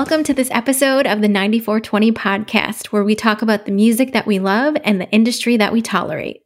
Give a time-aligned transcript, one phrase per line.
[0.00, 4.26] Welcome to this episode of the 9420 podcast, where we talk about the music that
[4.26, 6.42] we love and the industry that we tolerate.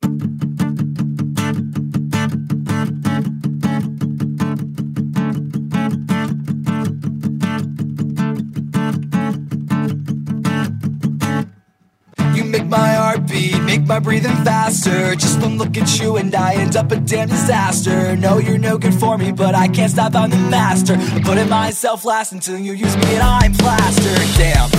[13.84, 15.14] Make my breathing faster.
[15.14, 18.16] Just one look at you and I end up a damn disaster.
[18.16, 20.94] No, you're no good for me, but I can't stop, I'm the master.
[20.94, 24.28] I'm putting myself last until you use me and I'm plastered.
[24.36, 24.70] Damn.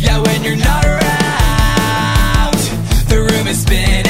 [0.00, 2.56] Yeah, when you're not around,
[3.08, 4.04] the room is spinning.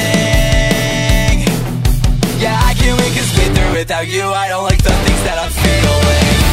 [2.39, 5.39] Yeah, I can't wait cause with or without you, I don't like the things that
[5.39, 6.44] I'm feeling.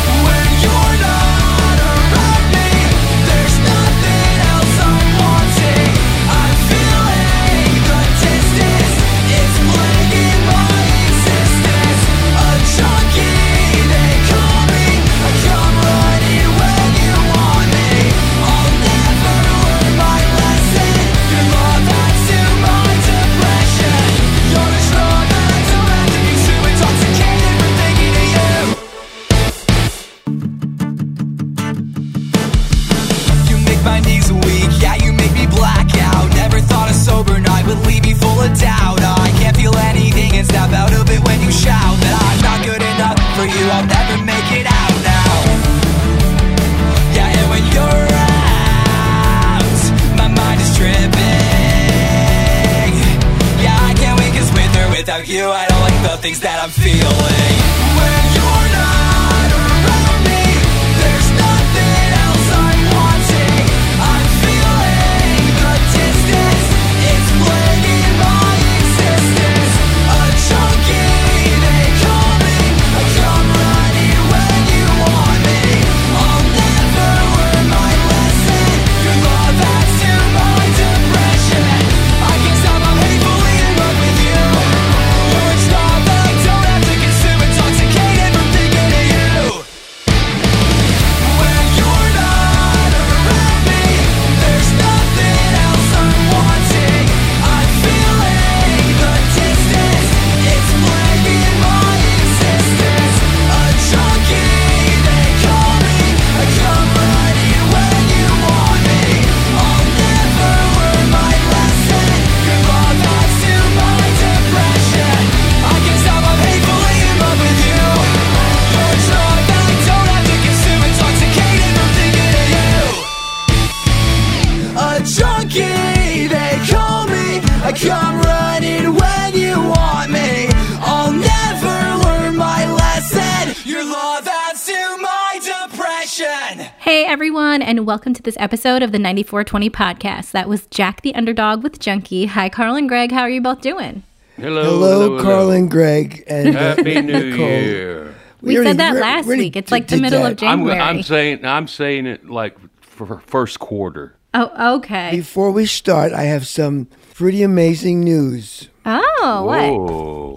[137.71, 140.31] And welcome to this episode of the 9420 podcast.
[140.31, 142.25] That was Jack the Underdog with Junkie.
[142.25, 143.13] Hi, Carl and Greg.
[143.13, 144.03] How are you both doing?
[144.35, 147.47] Hello, Hello, Carl and Greg, and uh, Happy New Nicole.
[147.47, 148.15] Year.
[148.41, 149.55] We already- said that we last already week.
[149.55, 150.33] It's like the middle that.
[150.33, 150.77] of January.
[150.77, 154.17] I'm, I'm saying I'm saying it like for first quarter.
[154.33, 155.11] oh, okay.
[155.11, 158.67] Before we start, I have some pretty amazing news.
[158.85, 159.65] Oh, what?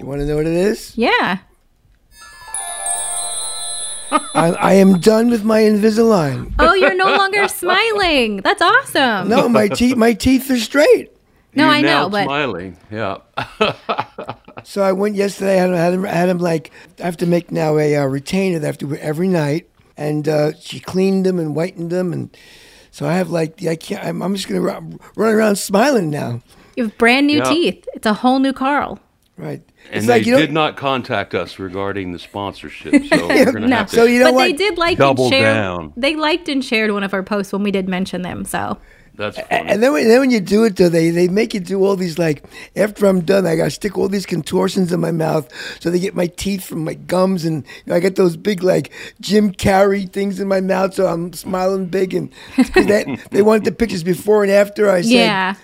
[0.00, 0.96] You want to know what it is?
[0.96, 1.38] Yeah.
[4.34, 6.54] I, I am done with my Invisalign.
[6.58, 8.38] Oh, you're no longer smiling.
[8.38, 9.28] That's awesome.
[9.28, 11.10] No, my teeth, my teeth are straight.
[11.56, 12.76] No, You're I know, now but smiling.
[12.90, 13.18] Yeah.
[14.62, 15.58] So I went yesterday.
[15.60, 18.58] I had, had, him, had him like I have to make now a uh, retainer
[18.60, 22.12] that I have to wear every night, and uh, she cleaned them and whitened them,
[22.14, 22.34] and
[22.90, 24.02] so I have like I can't.
[24.02, 26.40] I'm, I'm just gonna run, run around smiling now,
[26.76, 27.44] you have brand new Yeah.
[27.52, 27.86] teeth.
[27.94, 29.00] It's a whole new Carl.
[29.36, 29.60] right?
[29.90, 33.76] And they did not contact us regarding the sponsorship, so we're gonna No.
[33.76, 33.96] have to.
[33.96, 34.44] So you know but what?
[34.44, 35.54] they did like Double and share.
[35.54, 35.92] down.
[35.96, 38.44] They liked and shared one of our posts when we did mention them.
[38.44, 38.78] So
[39.14, 39.48] that's funny.
[39.70, 41.94] And then, when, then when you do it, though, they, they make you do all
[41.94, 42.42] these, like,
[42.74, 45.48] after I'm done, I got to stick all these contortions in my mouth
[45.80, 47.44] so they get my teeth from my gums.
[47.44, 48.90] And you know, I get those big, like,
[49.20, 52.12] Jim Carrey things in my mouth, so I'm smiling big.
[52.14, 54.90] And 'cause they, they wanted the pictures before and after.
[54.90, 55.54] I said, yeah,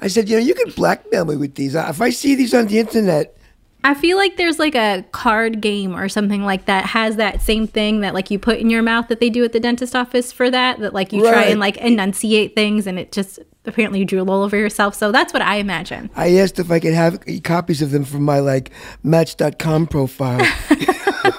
[0.00, 1.76] I said, you know, you can blackmail me with these.
[1.76, 3.36] If I see these on the internet,
[3.84, 7.66] I feel like there's like a card game or something like that has that same
[7.66, 10.32] thing that like you put in your mouth that they do at the dentist office
[10.32, 13.38] for that that like you try and like enunciate things and it just
[13.68, 14.94] apparently you drool all over yourself.
[14.94, 16.10] So that's what I imagine.
[16.16, 18.72] I asked if I could have copies of them from my, like,
[19.02, 20.38] Match.com profile.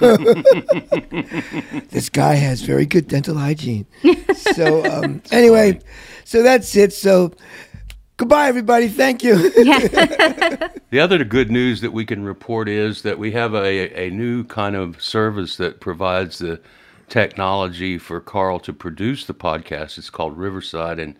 [1.90, 3.86] this guy has very good dental hygiene.
[4.54, 5.80] so, um, anyway,
[6.24, 6.92] so that's it.
[6.92, 7.32] So,
[8.20, 8.86] goodbye, everybody.
[8.88, 9.50] Thank you.
[10.90, 14.42] The other good news that we can report is that we have a, a new
[14.42, 16.60] kind of service that provides the
[17.08, 19.98] technology for Carl to produce the podcast.
[19.98, 21.14] It's called Riverside, and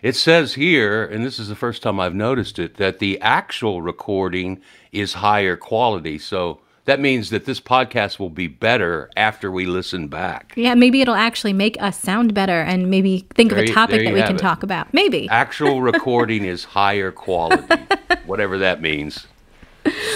[0.00, 3.82] it says here, and this is the first time I've noticed it, that the actual
[3.82, 4.60] recording
[4.92, 6.18] is higher quality.
[6.20, 10.52] So that means that this podcast will be better after we listen back.
[10.56, 14.04] Yeah, maybe it'll actually make us sound better and maybe think of a topic there
[14.04, 14.40] that we can it.
[14.40, 14.92] talk about.
[14.94, 15.28] Maybe.
[15.28, 17.74] Actual recording is higher quality,
[18.26, 19.26] whatever that means.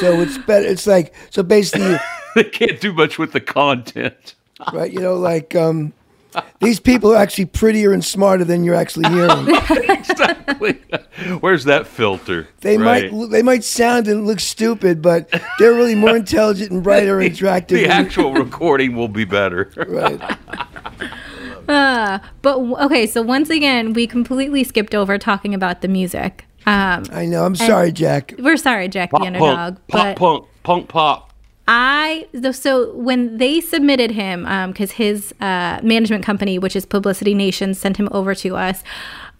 [0.01, 0.67] So it's better.
[0.67, 1.97] It's like so basically,
[2.35, 4.35] They can't do much with the content.
[4.73, 4.93] right?
[4.93, 5.93] You know, like um,
[6.61, 9.49] these people are actually prettier and smarter than you're actually hearing.
[9.89, 10.81] exactly.
[11.41, 12.49] Where's that filter?
[12.61, 13.13] They Right.
[13.13, 15.29] might they might sound and look stupid, but
[15.59, 17.79] they're really more intelligent and brighter and attractive.
[17.79, 19.71] The than- actual recording will be better.
[19.89, 20.21] right.
[21.67, 26.47] But okay, so once again, we completely skipped over talking about the music.
[26.67, 27.45] Um, I know.
[27.45, 28.35] I'm sorry, Jack.
[28.39, 31.30] we're sorry, Jack the Pop Underdog, punk, pop but punk, punk pop.
[31.73, 37.75] I so when they submitted him, because his uh, management company, which is Publicity Nation,
[37.75, 38.83] sent him over to us.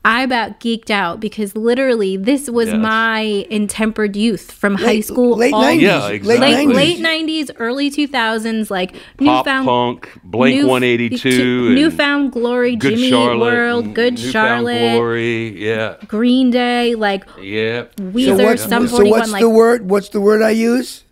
[0.03, 2.77] I about geeked out because literally this was Yes.
[2.79, 5.81] my intempered youth from high school, late all- 90s.
[5.83, 6.47] Yeah, Late exactly.
[6.47, 6.75] late 90s.
[6.75, 12.95] late nineties, early two thousands, like Pop newfound punk, Blink New- 182, newfound glory, Good
[12.95, 17.85] Jimmy Charlotte, World, Good Newfound Charlotte, Glory, yeah, Green Day, like yeah.
[17.99, 19.91] Weezer, So what's, Sum so 41, what's like the word?
[19.91, 21.05] What's the word I use?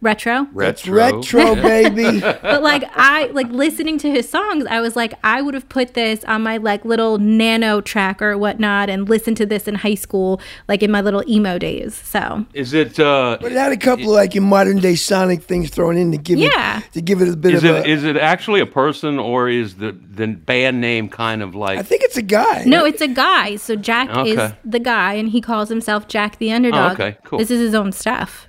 [0.00, 0.46] Retro.
[0.52, 2.20] Retro, Retro, baby.
[2.20, 5.94] but like I like listening to his songs, I was like, I would have put
[5.94, 9.94] this on my like little nano track or whatnot and listened to this in high
[9.94, 11.94] school, like in my little emo days.
[11.94, 12.98] So Is it?
[13.00, 16.12] Uh, But it had a couple of like your modern day Sonic things thrown in
[16.12, 16.78] to give Yeah.
[16.78, 17.86] it to give it a bit is of it?
[17.86, 17.88] a.
[17.88, 21.78] Is it actually a person, or is the the band name kind of like?
[21.78, 22.64] I think it's a guy.
[22.66, 23.56] no, it's a guy.
[23.56, 27.00] So Jack is the guy, and he calls himself Jack the Underdog.
[27.00, 27.38] Oh, okay, cool.
[27.38, 28.45] This is his own stuff.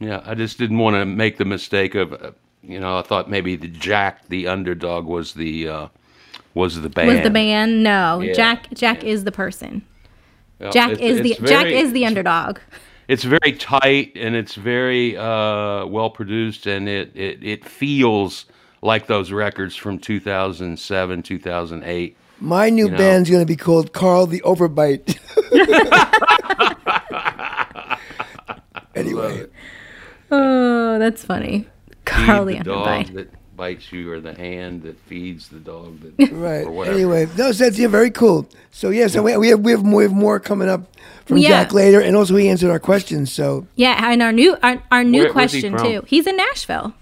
[0.00, 2.30] Yeah, I just didn't want to make the mistake of, uh,
[2.62, 5.88] you know, I thought maybe the Jack the underdog was the uh,
[6.54, 7.08] was the band.
[7.08, 7.82] Was the band?
[7.82, 8.72] No, Yeah, Jack.
[8.74, 9.10] Jack yeah.
[9.10, 9.84] is the person.
[10.58, 12.58] Well, Jack it's- is the it's Jack is the underdog.
[13.08, 18.44] It's very tight and it's very uh, well produced, and it, it it feels
[18.82, 22.16] like those records from 2007, 2008.
[22.40, 22.98] My new know.
[22.98, 25.16] band's going to be called Carl the Overbite.
[28.94, 29.46] anyway,
[30.30, 31.66] Oh, that's funny.
[32.04, 33.14] Carl the the dog Underbite.
[33.14, 36.64] that bites you, or the hand that feeds the dog that, right.
[36.66, 36.96] or whatever.
[36.96, 38.48] Anyway, no, so that's yeah, very cool.
[38.70, 40.82] So yeah, so we, we have we have more, we have more coming up
[41.26, 41.48] from Yeah.
[41.64, 43.32] Jack later, and also he answered our questions.
[43.32, 46.04] So Yeah, and our new our, our new Where- where's he question too.
[46.06, 46.94] He's in Nashville.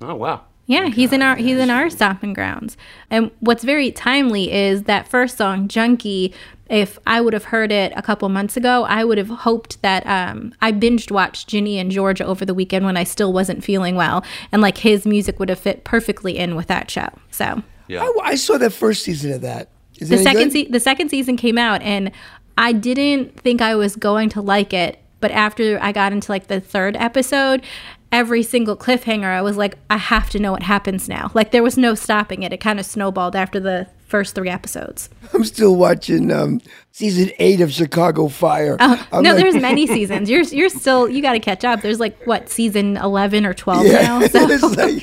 [0.00, 0.42] Oh wow.
[0.66, 2.76] Yeah, he's in our he's in our stomping grounds.
[3.10, 6.34] And what's very timely is that first song, Junkie.
[6.68, 10.06] If I would have heard it a couple months ago, I would have hoped that
[10.06, 13.94] um, I binged watched Ginny and Georgia over the weekend when I still wasn't feeling
[13.96, 17.08] well, and like his music would have fit perfectly in with that show.
[17.30, 18.02] So Yeah.
[18.02, 19.68] I, I saw the first season of that.
[19.98, 22.12] Is the it second se- the second season came out and
[22.56, 26.48] I didn't think I was going to like it, but after I got into like
[26.48, 27.64] the third episode,
[28.10, 31.30] every single cliffhanger I was like I have to know what happens now.
[31.34, 32.52] Like there was no stopping it.
[32.52, 35.10] It kind of snowballed after the first 3 episodes.
[35.34, 36.62] I'm still watching um,
[36.92, 38.78] season eight of Chicago Fire.
[38.80, 40.30] I'm Oh, no, like- there's many seasons.
[40.30, 41.82] You're you're still you got to catch up.
[41.82, 44.20] There's like what season 11 or 12 Yeah, now.
[44.28, 45.02] So it's like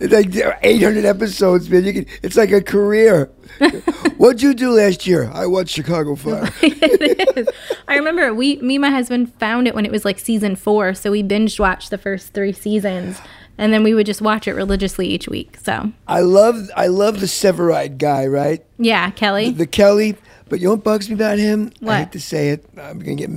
[0.00, 1.84] it's like 800 episodes, man.
[1.84, 3.30] You can, it's like a career.
[4.16, 5.30] What'd you do last year?
[5.32, 6.50] I watched Chicago Fire.
[6.62, 7.48] it is.
[7.88, 10.94] I remember we, me and my husband found it when it was like season four,
[10.94, 13.20] so we binge watched the first three seasons,
[13.58, 15.58] and then we would just watch it religiously each week.
[15.62, 18.64] So I love I love the Severide guy, right?
[18.78, 19.50] yeah, Kelly.
[19.50, 20.16] The Kelly.
[20.48, 21.72] But you know what bugs me about him?
[21.86, 22.64] I hate to say it.
[22.76, 23.30] I'm gonna get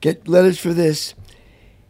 [0.00, 1.14] get letters for this.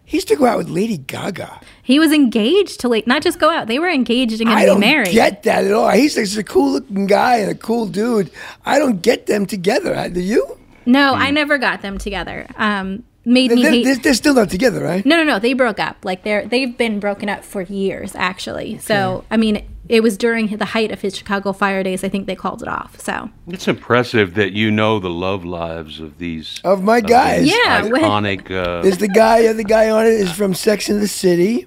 [0.04, 1.60] He used to go out with Lady Gaga.
[1.88, 4.60] He was engaged to like not just go out; they were engaged and I going
[4.60, 5.12] to don't married.
[5.12, 5.88] get that at all.
[5.88, 8.30] He's just a cool looking guy and a cool dude.
[8.66, 10.08] I don't get them together.
[10.10, 10.58] Do you?
[10.84, 12.46] no, I never got them together.
[12.56, 13.84] Um, made They're, me hate.
[13.84, 15.04] they're, they're still not together, right?
[15.06, 15.38] no, no, no.
[15.38, 15.96] They broke up.
[16.04, 18.76] Like they're they've been broken up for years, actually.
[18.78, 22.04] So I mean, it was during the height of his Chicago Fire days.
[22.04, 23.00] I think they called it off.
[23.00, 27.44] So It's impressive that you know the love lives of these Of my guys.
[27.44, 28.50] these Yeah, when- iconic.
[28.50, 29.50] Uh, There's the guy.
[29.54, 31.66] The guy on it is from Sex in the City.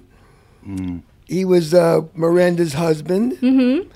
[1.26, 3.32] He was uh, Miranda's husband.
[3.34, 3.88] Mm-hmm.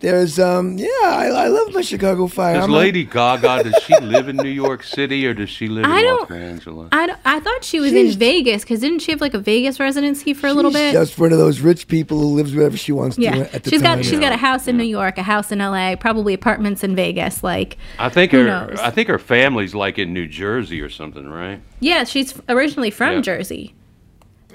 [0.00, 2.56] There's um yeah, I, I love my Chicago Fire.
[2.56, 5.66] Does I'm a- Lady Gaga does she live in New York City or does she
[5.66, 6.88] live in I Los don't- Angeles?
[6.92, 9.38] I, don't- I thought she was She's- in Vegas because didn't she have like a
[9.38, 10.92] Vegas residency for a little she's bit?
[10.92, 13.22] Just one of those rich people who lives wherever she wants to.
[13.22, 14.00] yeah, At the she's time.
[14.00, 16.94] got she's got a house in New York, a house in L.A., probably apartments in
[16.94, 17.42] Vegas.
[17.42, 18.78] Like, I think Who her knows?
[18.80, 21.60] I think her family's like in New Jersey or something, right?
[21.80, 23.20] yeah, she's originally from Yeah.
[23.22, 23.74] Jersey.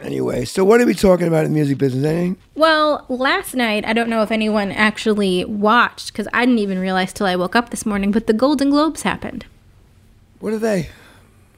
[0.02, 2.06] Anyway, so what are we talking about in the music business?
[2.06, 2.38] Anything?
[2.56, 7.12] Well, last night, I don't know if anyone actually watched because I didn't even realize
[7.14, 9.46] till I woke up this morning, but the Golden Globes happened.
[10.40, 10.90] What are they?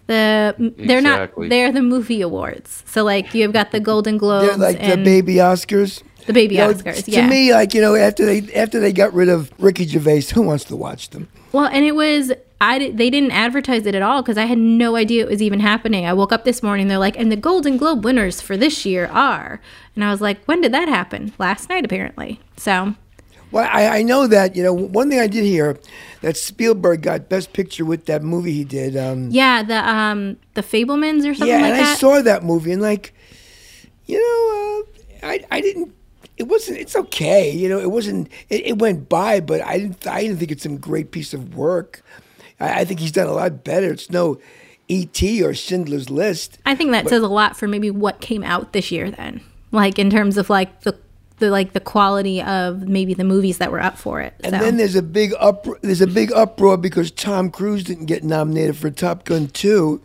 [0.07, 1.48] The they're Exactly.
[1.48, 2.83] not they're the movie awards.
[2.88, 6.01] So like you've got the Golden Globes They're like the baby Oscars.
[6.25, 7.05] the baby You know, Oscars.
[7.05, 7.27] To yeah.
[7.27, 10.63] me, like you know, after they after they got rid of Ricky Gervais, who wants
[10.65, 11.27] to watch them?
[11.53, 14.95] Well, and it was I they didn't advertise it at all because I had no
[14.95, 16.05] idea it was even happening.
[16.05, 18.85] I woke up this morning, and they're like, and the Golden Globe winners for this
[18.85, 19.59] year are,
[19.95, 21.33] and I was like, when did that happen?
[21.39, 22.39] Last night apparently.
[22.57, 22.95] So
[23.51, 25.79] Well, I, I know that you know one thing I did hear
[26.21, 28.95] that Spielberg got Best Picture with that movie he did.
[28.95, 31.49] Um, yeah, the um the Fabelmans or something like that.
[31.49, 33.13] yeah, like and I saw that movie and like,
[34.05, 34.83] you know,
[35.23, 35.95] uh, I I didn't.
[36.37, 36.77] It wasn't.
[36.79, 37.51] It's okay.
[37.51, 38.29] You know, it wasn't.
[38.49, 40.07] It, it went by, but I didn't.
[40.07, 42.03] I didn't think it's some great piece of work.
[42.61, 43.91] I, I think he's done a lot better.
[43.91, 44.39] It's no
[44.87, 45.43] E.T.
[45.43, 46.59] or Schindler's List.
[46.65, 49.41] I think that says a lot for maybe what came out this year then.
[49.71, 50.97] Like in terms of like the
[51.37, 54.33] the like the quality of maybe the movies that were up for it.
[54.43, 54.59] And so.
[54.59, 58.77] then there's a big up there's a big uproar because Tom Cruise didn't get nominated
[58.77, 60.01] for Top Gun 2.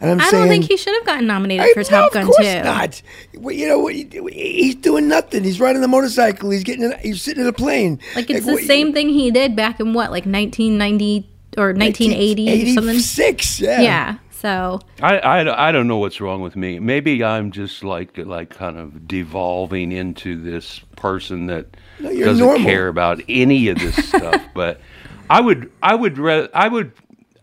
[0.00, 2.12] And I'm I saying don't think he should have gotten nominated I- for no, Top
[2.12, 2.62] Gun Of course 2.
[2.62, 3.02] not.
[3.36, 5.44] Well, You know, he's doing nothing.
[5.44, 6.50] He's riding a motorcycle.
[6.50, 6.84] He's getting.
[6.84, 8.00] In, he's sitting in a plane.
[8.16, 12.52] Like it's the what- same thing he did back in what, like 1990 or 1980
[12.70, 12.94] or something.
[12.94, 13.80] 86, Yeah.
[13.80, 14.18] Yeah.
[14.30, 16.78] So I, I, I don't know what's wrong with me.
[16.78, 21.66] Maybe I'm just like like kind of devolving into this person that
[21.98, 22.64] you're doesn't normal.
[22.64, 24.40] care about any of this stuff.
[24.54, 24.80] But
[25.28, 26.92] I would I would re- I would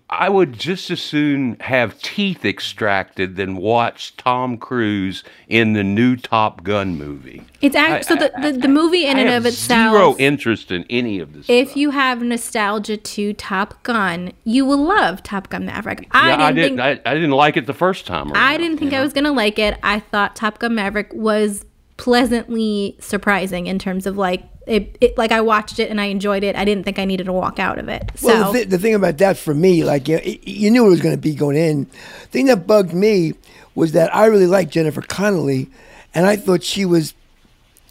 [0.10, 6.16] I would just as soon have teeth extracted than watch Tom Cruise in the new
[6.16, 7.44] Top Gun movie.
[7.62, 9.92] it's act- so the, the the movie in I and of itself.
[9.94, 11.50] zero interest in any of this.
[11.50, 11.78] if stuff.
[11.78, 16.08] you have nostalgia to Top Gun, you will love Top Gun Maverick.
[16.12, 16.78] I yeah, didn't I didn't.
[16.78, 18.28] think I, I didn't like it the first time.
[18.32, 19.04] Around, I didn't think I know?
[19.04, 19.78] was gonna like it.
[19.84, 21.66] I thought Top Gun Maverick was
[21.98, 25.18] pleasantly surprising in terms of like it, it.
[25.18, 26.56] Like I watched it and I enjoyed it.
[26.56, 28.12] I didn't think I needed to walk out of it.
[28.16, 30.72] So Well, the, th- the thing about that for me, like you, know, y- you
[30.72, 31.86] knew it was going to be going in.
[31.86, 33.34] The thing that bugged me
[33.76, 35.70] was that I really liked Jennifer Connelly,
[36.14, 37.14] and I thought she was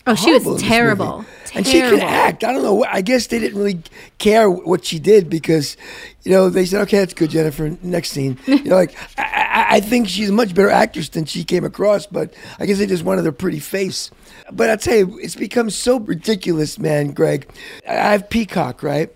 [0.07, 1.25] oh, she was terrible.
[1.47, 1.59] Terrible.
[1.59, 1.99] And she Terrible.
[1.99, 2.45] can act.
[2.45, 2.85] I don't know.
[2.85, 3.81] I guess they didn't really
[4.19, 5.77] care what she did because,
[6.23, 9.23] you know, they said, "Okay, that's good, Jennifer." Next scene, you know, like I,
[9.71, 12.79] I, I think she's a much better actress than she came across, but I guess
[12.79, 14.11] they just wanted her pretty face.
[14.53, 17.49] But I tell you, it's become so ridiculous, man, Greg.
[17.89, 19.11] I I have Peacock, right?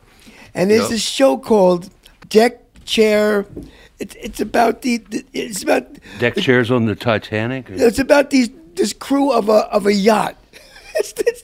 [0.55, 0.91] And there's Yep.
[0.91, 1.91] this show called
[2.29, 3.47] Deck Chair.
[4.01, 5.87] It's it's about the, the it's about
[6.19, 7.71] deck chairs on the Titanic.
[7.71, 10.37] or- it's about these this crew of a of a yacht.
[11.01, 11.43] It's it's,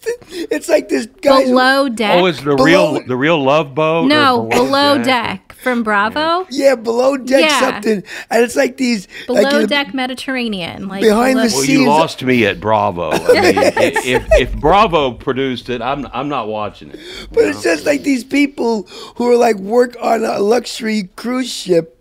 [0.53, 1.45] it's like this guy.
[1.45, 2.17] below deck.
[2.21, 4.07] Oh, is the Below- real the real love boat?
[4.07, 6.47] no, below deck from Bravo.
[6.51, 7.61] Yeah, below deck Yeah.
[7.61, 11.55] something, and it's like these Below like in the- deck Mediterranean, like Behind the below-
[11.57, 13.11] Well, scenes- you lost me at Bravo.
[13.13, 13.73] I mean, i-
[14.05, 17.01] if, if Bravo produced it, I'm I'm not watching it.
[17.33, 18.83] But it's just like these people
[19.17, 21.96] who are like work on a luxury cruise ship.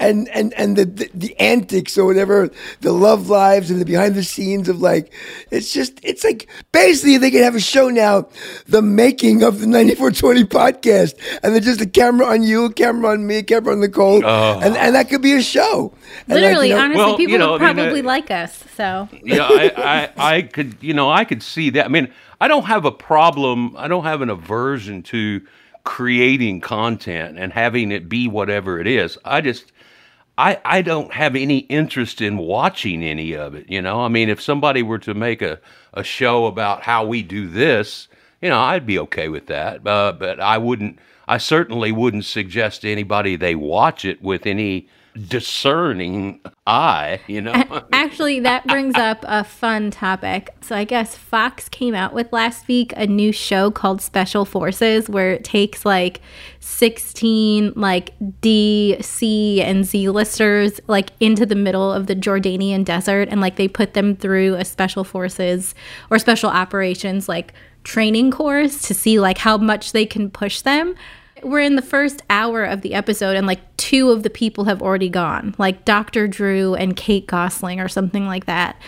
[0.00, 2.50] And, and and the, the the antics or whatever
[2.82, 5.12] the love lives and the behind the scenes of like
[5.50, 8.28] it's just it's like basically they could have a show now
[8.66, 13.10] the making of the 9420 podcast and then just a camera on you a camera
[13.10, 15.92] on me a camera on Nicole and and that could be a show
[16.28, 18.04] And, like, Literally, you know, honestly, Well, people you know, would I mean, probably uh,
[18.04, 18.64] like us.
[18.76, 19.72] So yeah, I,
[20.16, 21.84] I, I could, you know, I could see that.
[21.84, 23.74] I mean, I don't have a problem.
[23.76, 25.42] I don't have an aversion to
[25.84, 29.18] creating content and having it be whatever it is.
[29.24, 29.72] I just,
[30.38, 33.68] I, I don't have any interest in watching any of it.
[33.68, 35.58] You know, I mean, if somebody were to make a,
[35.92, 38.06] a show about how we do this,
[38.40, 39.84] you know, I'd be okay with that.
[39.84, 41.00] Uh, but I wouldn't.
[41.26, 44.88] I certainly wouldn't suggest to anybody they watch it with any
[45.28, 47.20] discerning eye.
[47.26, 47.82] You know.
[47.92, 50.54] Actually, that brings up a fun topic.
[50.60, 55.08] So, I guess Fox came out with last week a new show called Special Forces,
[55.08, 56.20] where it takes like
[56.60, 63.28] 16 like D, C, and Z listers like into the middle of the Jordanian desert
[63.30, 65.74] and like they put them through a special forces
[66.10, 67.52] or special operations like
[67.84, 70.94] training course to see like how much they can push them.
[71.42, 74.82] We're in the first hour of the episode, and like two of the people have
[74.82, 76.28] already gone, like Dr.
[76.28, 78.80] Drew and Kate Gosselin, or something like that.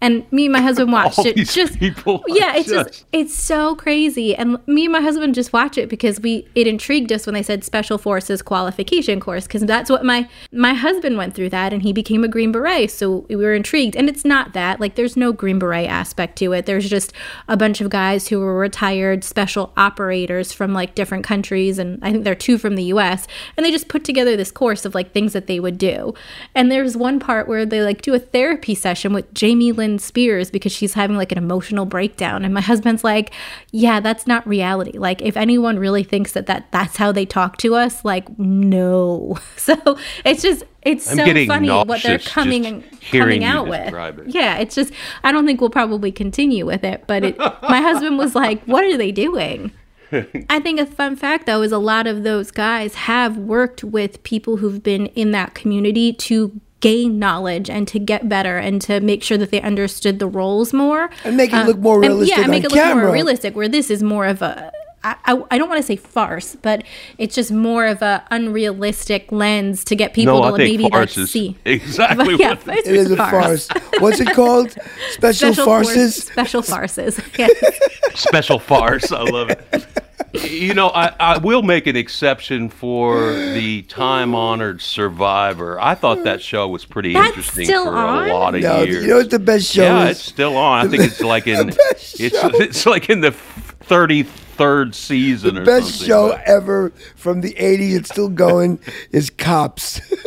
[0.00, 1.36] And me and my husband watched it.
[1.48, 4.34] just people yeah, it's just just- it's so crazy.
[4.36, 7.42] And me and my husband just watch it because we it intrigued us when they
[7.42, 11.82] said special forces qualification course because that's what my my husband went through that and
[11.82, 12.90] he became a green beret.
[12.90, 13.96] So we were intrigued.
[13.96, 16.66] And it's not that like there's no green beret aspect to it.
[16.66, 17.12] There's just
[17.48, 22.12] a bunch of guys who were retired special operators from like different countries and I
[22.12, 23.26] think there are two from the US
[23.56, 26.14] and they just put together this course of like things that they would do.
[26.54, 30.00] And there's one part where they like do a therapy session with Jamie Lynn Britney
[30.00, 32.44] Spears because she's having like an emotional breakdown.
[32.44, 33.32] And my husband's like,
[33.70, 34.98] yeah, that's not reality.
[34.98, 39.38] Like, if anyone really thinks that, that that's how they talk to us, like, no.
[39.56, 43.92] So it's just, it's I'm so funny what they're coming and coming out with.
[43.92, 44.28] it.
[44.28, 47.04] Yeah, it's just, I don't think we'll probably continue with it.
[47.06, 49.72] But it, my husband was like, what are they doing?
[50.48, 54.22] I think a fun fact though is a lot of those guys have worked with
[54.22, 59.00] people who've been in that community to gain knowledge and to get better and to
[59.00, 62.02] make sure that they understood the roles more And make it uh, look more and,
[62.02, 63.56] realistic yeah, make on it look more realistic.
[63.56, 64.70] Where this is more of a
[65.04, 66.82] I, I, I don't want to say farce, but
[67.18, 70.82] it's just more of a unrealistic lens to get people No, I to think maybe
[70.84, 73.68] like farce is see exactly But yeah, what farce It is a farce.
[74.00, 74.70] What's it called?
[75.10, 76.24] Special, Special farces.
[76.24, 77.20] force- special farces.
[77.38, 77.80] Yes.
[78.14, 79.12] special farce.
[79.12, 79.86] I love it.
[80.34, 85.80] You know, I, I will make an exception for the time honored Survivor.
[85.80, 88.28] I thought that show was pretty That's interesting still for on?
[88.28, 89.04] a lot of No, years.
[89.04, 90.18] you know what the best show yeah, is?
[90.18, 90.86] it's still on.
[90.86, 95.88] I think it's like in it's it's like in the thirty third season or Best
[95.90, 96.06] something.
[96.08, 97.96] show but- ever from the '80s.
[97.96, 98.80] It's still going.
[99.12, 100.00] is Cops.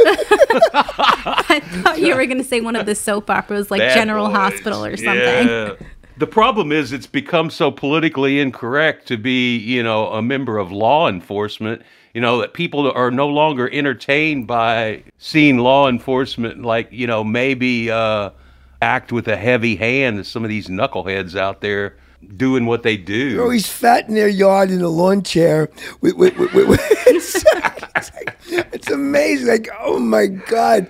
[0.74, 4.28] I thought you were going to say one of the soap operas like Bad General
[4.28, 4.36] Boys.
[4.36, 5.14] Hospital or something.
[5.48, 5.74] Yeah.
[6.22, 10.72] The problem is it's become so politically incorrect to be, you know, a member of
[10.72, 11.82] law enforcement,
[12.14, 17.24] you know, that people are no longer entertained by seeing law enforcement like, you know,
[17.24, 18.30] maybe uh
[18.84, 20.20] act with a heavy hand.
[20.20, 21.96] As some of these knuckleheads out there
[22.38, 23.34] doing what they do.
[23.34, 25.70] They're always fat in their yard in a lawn chair.
[26.02, 27.36] With, with, with, it's,
[27.96, 28.38] it's like-
[28.74, 29.48] it's amazing.
[29.48, 30.88] Like, oh my God.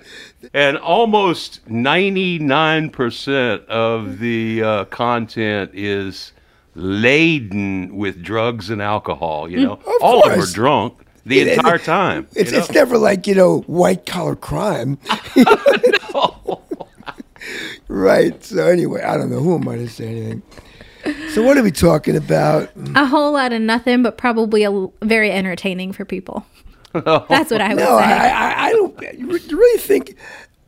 [0.54, 6.32] And almost 99% of the uh, content is
[6.74, 9.72] laden with drugs and alcohol, you know.
[9.74, 12.26] Of All of them are drunk the It- it- entire time.
[12.34, 12.58] you It's, know?
[12.58, 14.98] it's never like, you know, white collar crime.
[17.88, 18.42] right.
[18.44, 19.40] So, anyway, I don't know.
[19.40, 20.42] Who am I to say anything?
[21.30, 22.70] So, what are we talking about?
[22.94, 26.44] A whole lot of nothing, but probably a l- very entertaining for people.
[26.92, 28.04] That's what I would No, say.
[28.04, 29.00] I, I, I don't.
[29.18, 29.26] You
[29.58, 30.16] really think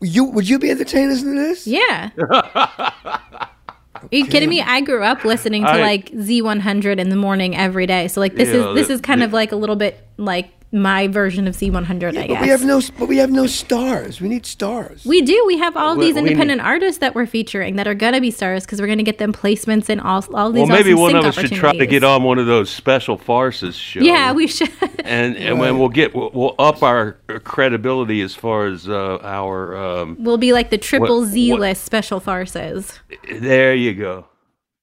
[0.01, 1.67] you would you be entertained listening to this?
[1.67, 2.11] Yeah.
[2.19, 4.61] Are you kidding me?
[4.61, 8.09] I grew up listening to I- like Z100 in the morning every day.
[8.09, 10.07] So like this Yeah, is this the- is kind the- of like a little bit
[10.17, 12.19] like my version of Z100.
[12.19, 12.29] I guess.
[12.29, 12.81] But we have no.
[12.99, 14.21] But we have no stars.
[14.21, 15.05] We need stars.
[15.07, 15.43] We do.
[15.47, 18.31] We have all We- these we independent artists that we're featuring that are gonna be
[18.31, 20.69] stars because we're gonna get them placements in all all these.
[20.69, 23.17] well, maybe awesome one of us should try to get on one of those special
[23.17, 24.03] farces shows.
[24.03, 24.69] Yeah, we should.
[25.05, 27.13] and and when we'll get we'll, we'll up our
[27.45, 31.61] credibility as far as uh, our um, we'll be like the triple What- Z what-
[31.61, 32.99] list special farces.
[33.31, 34.27] There you go.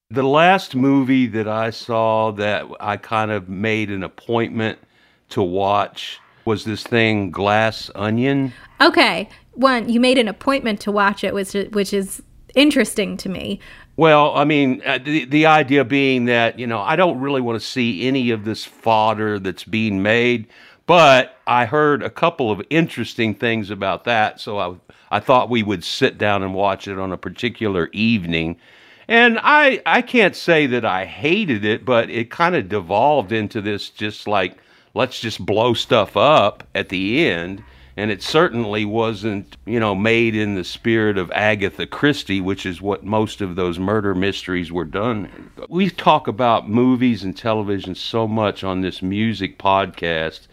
[0.10, 4.78] The last movie that I saw that I kind of made an appointment
[5.32, 8.54] to watch was this thing Glass Onion.
[8.80, 12.22] Okay, one you made an appointment to watch it, which which is
[12.56, 13.60] interesting to me.
[13.98, 17.60] Well, I mean, uh, the the idea being that you know I don't really want
[17.60, 20.48] to see any of this fodder that's being made,
[20.86, 24.76] but I heard a couple of interesting things about that, so I
[25.12, 28.58] I thought we would sit down and watch it on a particular evening.
[29.08, 33.62] And I I can't say that I hated it, but it kind of devolved into
[33.62, 34.58] this just like
[34.94, 37.64] let's just blow stuff up at the end.
[37.98, 42.82] And it certainly wasn't, you know, made in the spirit of Agatha Christie, which is
[42.82, 45.52] what most of those murder mysteries were done.
[45.68, 50.48] We talk about movies and television so much on this music podcast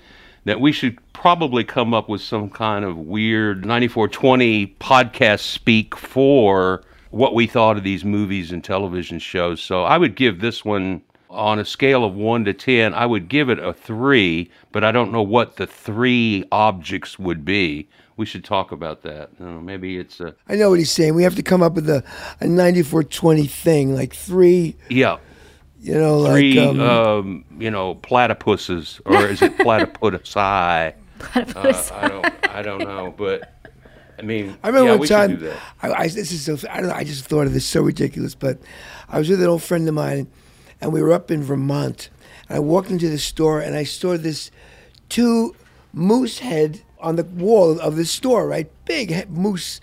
[0.44, 6.82] that we should probably come up with some kind of weird 9420 podcast speak for
[7.10, 9.60] what we thought of these movies and television shows.
[9.60, 13.28] So I would give this one on a scale of 1 to 10, I would
[13.28, 17.88] give it a 3, but I don't know what the three objects would be.
[18.16, 19.30] We should talk about that.
[19.38, 21.14] I know, maybe it's a I know what he's saying.
[21.14, 22.02] We have to come up with a,
[22.40, 25.18] a 9420 thing, like three, yeah,
[25.80, 30.94] you know, three like um, um, you know, platypuses or is it platypusi?
[31.20, 31.92] Platypus.
[31.92, 33.54] I don't I don't know, but
[34.18, 35.38] I mean, I remember yeah, one we time.
[35.38, 35.56] should.
[35.82, 36.94] I, I this is so I don't know.
[36.94, 38.58] I just thought of this so ridiculous, but
[39.08, 40.26] I was with an old friend of mine,
[40.80, 42.10] and we were up in Vermont.
[42.48, 44.50] And I walked into the store, and I saw this
[45.08, 45.54] two
[45.92, 48.70] moose head on the wall of the store, right?
[48.84, 49.80] Big moose.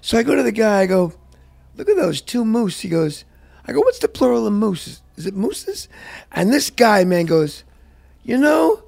[0.00, 0.80] So I go to the guy.
[0.80, 1.12] I go,
[1.76, 3.24] "Look at those two moose." He goes,
[3.66, 5.02] "I go, what's the plural of moose?
[5.16, 5.88] Is it mooses?"
[6.32, 7.64] And this guy, man, goes,
[8.22, 8.82] "You know,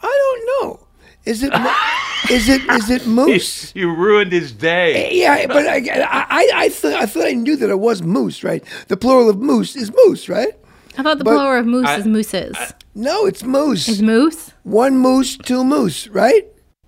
[0.00, 0.80] I don't know.
[1.24, 1.52] Is it?"
[2.28, 3.72] mo- Is it is it moose?
[3.74, 5.12] You ruined his day.
[5.12, 8.62] Yeah, but I, I, I thought I thought I knew that it was moose, right?
[8.88, 10.52] The plural of moose is moose, right?
[10.96, 12.56] How about the but plural of moose I- is mooses?
[12.94, 13.88] No, it's moose.
[13.88, 14.52] is moose?
[14.64, 16.44] One moose, two moose, right?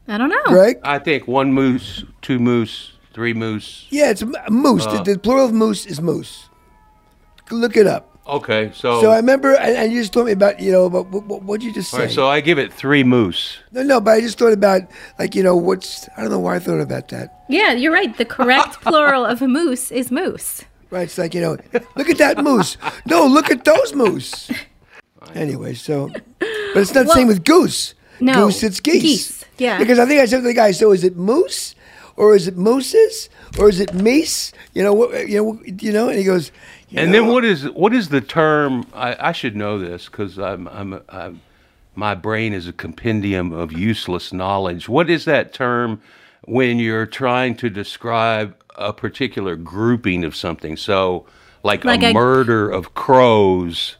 [0.08, 0.42] I don't know.
[0.46, 0.78] Greg?
[0.82, 3.86] I think one moose, two moose, Three moose.
[3.90, 4.86] Yeah, it's moose.
[4.86, 5.02] Uh.
[5.02, 6.48] the, the plural of moose is moose.
[7.50, 8.09] Look it up.
[8.30, 11.08] Okay, so, So I remember, and, and you just told me about, you know, about
[11.08, 11.98] what, what what'd you just say?
[11.98, 13.58] right, so I give it three moose.
[13.72, 14.82] no, no, but I just thought about,
[15.18, 17.44] like, you know, what's, I don't know why I thought about that.
[17.48, 18.16] Yeah, you're right.
[18.16, 20.62] The correct plural of a moose is moose.
[20.90, 21.02] Right?
[21.02, 21.56] It's like, you know,
[21.96, 22.76] look at that moose.
[23.06, 24.50] No, look at those moose.
[25.34, 27.94] Anyway, so, but it's not the same with goose.
[28.20, 29.02] no, goose, it's geese.
[29.02, 29.78] geese, yeah.
[29.78, 31.74] Because I think I said to the guy, so is it moose,
[32.16, 34.52] or is it mooses, or is it meese?
[34.74, 37.44] You know, what, you know, you know, and he goes, you And know, then what
[37.44, 38.84] is what is the term?
[38.94, 41.40] I, I should know this because I'm, I'm I'm
[41.94, 44.88] my brain is a compendium of useless knowledge.
[44.88, 46.00] What is that term
[46.44, 50.76] when you're trying to describe a particular grouping of something?
[50.76, 51.26] So,
[51.62, 53.96] like, Like a, a- murder of crows,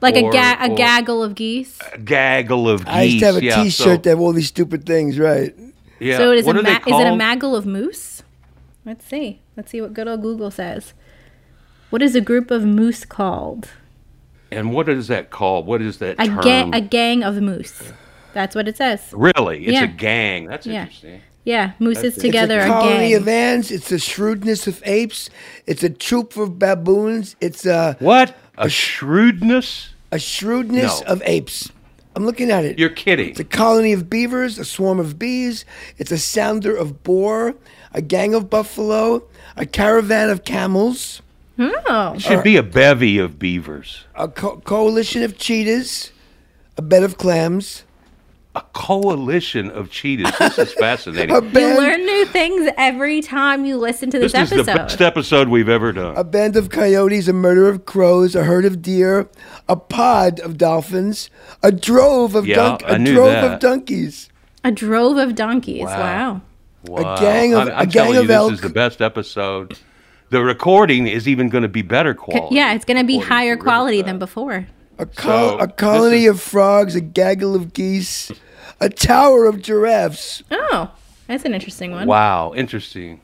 [0.00, 1.78] Like Or- a, ga- a gaggle of geese.
[1.92, 2.94] a gaggle of geese.
[2.94, 5.54] I used to have a yeah, T-shirt so, that have all these stupid things, right?
[6.00, 6.16] yeah.
[6.18, 7.20] So it is, what a are they ma- is it a called?
[7.20, 8.22] maggle of moose?
[8.84, 9.40] Let's see.
[9.56, 10.92] Let's see what good old Google says.
[11.90, 13.68] What is a group of moose called?
[14.50, 15.66] And what is that called?
[15.66, 16.40] What is that A, term?
[16.42, 17.92] ga- a gang of moose.
[18.32, 19.00] That's what it says.
[19.12, 19.64] really?
[19.66, 19.84] It's Yeah.
[19.84, 20.46] a gang.
[20.46, 20.82] That's Yeah.
[20.82, 21.20] interesting.
[21.44, 23.70] Yeah, mooses That's- together it's a are colony of ants.
[23.70, 25.28] It's the shrewdness of apes.
[25.66, 27.36] It's a troop of baboons.
[27.40, 28.34] It's a, What?
[28.56, 29.90] A shrewdness?
[30.10, 31.06] a shrewdness No.
[31.06, 31.70] of apes.
[32.16, 32.78] I'm looking at it.
[32.78, 33.30] You're kidding.
[33.30, 35.64] It's a colony of beavers, a swarm of bees.
[35.98, 37.54] It's a sounder of boar,
[37.92, 39.24] a gang of buffalo,
[39.56, 41.20] a caravan of camels,
[41.58, 44.04] oh, should be a bevy of beavers.
[44.14, 46.10] a co- coalition of cheetahs,
[46.76, 47.84] a bed of clams,
[48.56, 50.32] A coalition of cheetahs.
[50.38, 51.34] This is fascinating.
[51.34, 55.00] a you learn new things every time you listen to this, this is the best
[55.00, 56.16] episode we've ever done.
[56.16, 59.28] a band of coyotes, a murder of crows, a herd of deer,
[59.68, 61.30] a pod of dolphins,
[61.62, 63.52] a drove of Yeah, dunk- I a knew drove that.
[63.54, 64.28] of donkeys.
[64.62, 65.84] a drove of donkeys.
[65.84, 66.40] Wow.
[66.86, 67.02] Wow.
[67.02, 67.16] Wow.
[67.20, 68.52] gang of- I'm, I'm a gang telling of you, this elk.
[68.52, 69.78] is the best episode.
[70.30, 72.56] The recording is even going to be better quality.
[72.56, 74.66] Yeah, it's going to be higher quality than before.
[74.98, 78.32] A, col- So, a colony is- of frogs, a gaggle of geese,
[78.80, 80.42] a tower of giraffes.
[80.50, 80.90] Oh,
[81.26, 82.06] that's an interesting one.
[82.06, 83.20] Wow, interesting.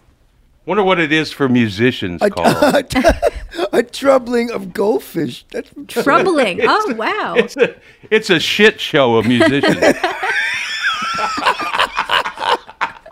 [0.67, 2.85] Wonder what it is for musicians, Carl.
[3.73, 5.45] a troubling of goldfish.
[5.51, 6.61] That's Troubling.
[6.63, 7.35] Oh, wow.
[7.37, 7.75] it's, a,
[8.11, 9.79] it's a shit show of musicians.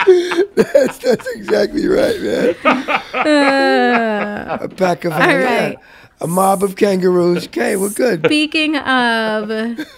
[1.09, 2.55] that's, that's exactly right, man.
[4.63, 5.77] a pack of Uh, All right.
[6.21, 7.47] a mob of kangaroos.
[7.47, 8.25] Okay, we're good.
[8.27, 9.49] Speaking of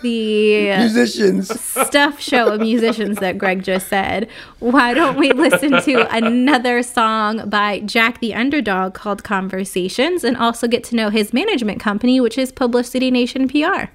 [0.03, 1.49] the Musicians.
[1.61, 7.49] stuff show of musicians that Greg just said, why don't we listen to another song
[7.49, 12.37] by Jack the Underdog called Conversations and also get to know his management company, which
[12.37, 13.91] is Publicity Nation PR?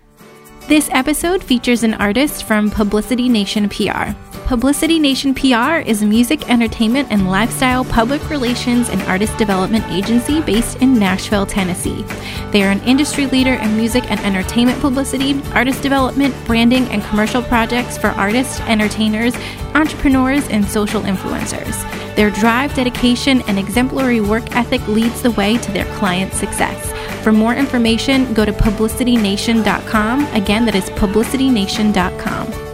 [0.68, 4.14] This episode features an artist from Publicity Nation PR.
[4.48, 10.42] Publicity Nation PR is a music, entertainment, and lifestyle public relations and artist development agency
[10.42, 12.04] based in Nashville, Tennessee.
[12.50, 17.44] They are an industry leader in music and entertainment publicity, artist development, branding, and commercial
[17.44, 19.36] projects for artists, entertainers,
[19.76, 21.76] entrepreneurs, and social influencers.
[22.16, 26.92] Their drive, dedication, and exemplary work ethic leads the way to their clients' success.
[27.26, 30.26] For more information, go to publicitynation.com.
[30.36, 32.65] Again, that is publicitynation.com.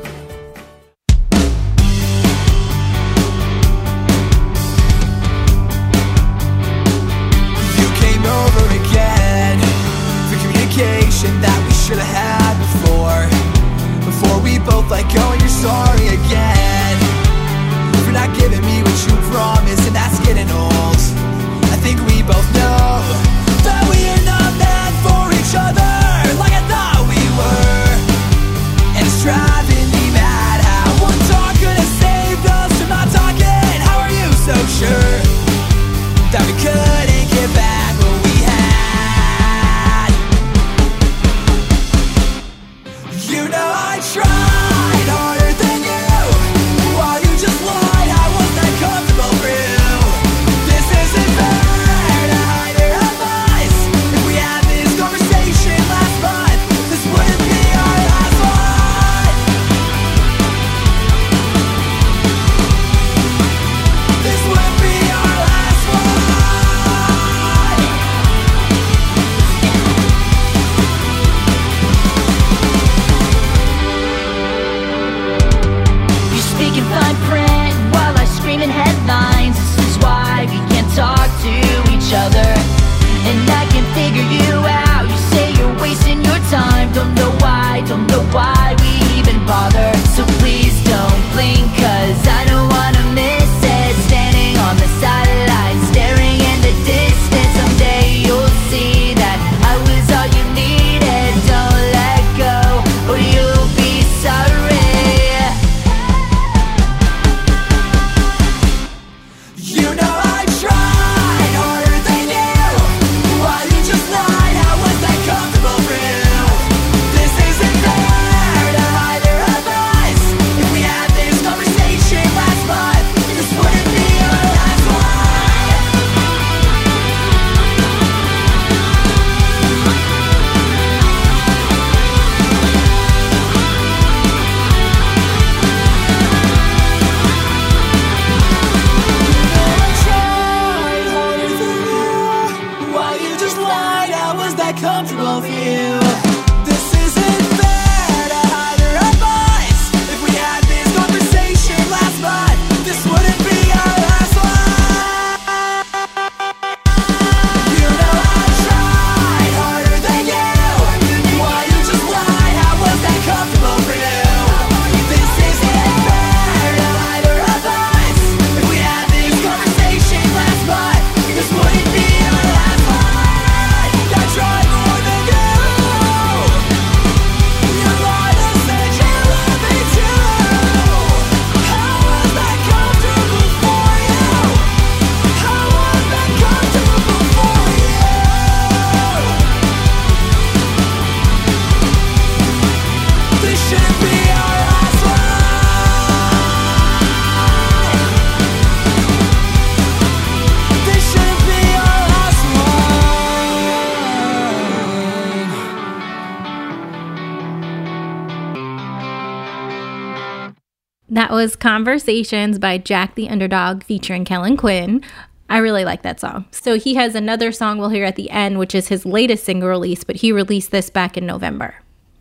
[211.31, 215.01] That was Conversations by Jack the Underdog featuring Kellin Quinn.
[215.49, 216.43] I really like that song.
[216.51, 219.69] So he has another song we'll hear at the end, which is his latest single
[219.69, 221.75] release, but he released this back in November.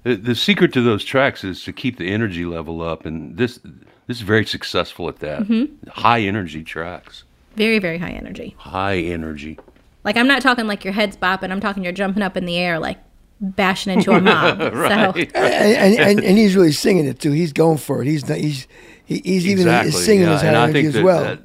[0.04, 3.58] The, the secret to those tracks is to keep the energy level up, and this
[4.06, 5.40] this is very successful at that.
[5.40, 5.88] Mm-hmm.
[5.90, 7.24] High energy tracks,
[7.56, 8.54] Very, very high energy.
[8.58, 9.58] high energy.
[10.04, 11.50] Like I'm not talking like your head's bopping.
[11.50, 12.98] I'm talking you're jumping up in the air like
[13.40, 14.60] bashing into a mob.
[14.72, 17.32] So and, and, and, and he's really singing it too.
[17.32, 18.06] He's going for it.
[18.06, 18.68] He's not, he's
[19.10, 21.24] he, he's even singing his high and I energy think as that, well.
[21.24, 21.40] that-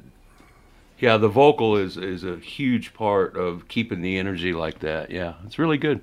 [0.98, 5.10] yeah, the vocal is is a huge part of keeping the energy like that.
[5.10, 6.00] Yeah, it's really good.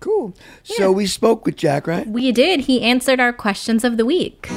[0.00, 0.34] cool.
[0.62, 2.06] So we spoke with Jack, right?
[2.06, 2.60] we did.
[2.60, 4.48] He answered our questions of the week.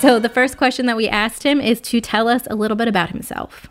[0.00, 2.86] So the first question that we asked him is to tell us a little bit
[2.86, 3.66] about himself.